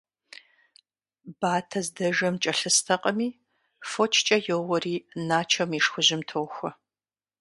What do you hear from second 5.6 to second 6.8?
и шхужьым тохуэ.